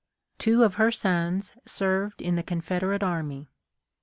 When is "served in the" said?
1.67-2.41